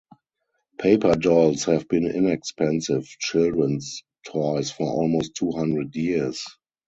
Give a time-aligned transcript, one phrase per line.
[0.79, 6.43] Paper dolls have been inexpensive children's toys for almost two hundred years.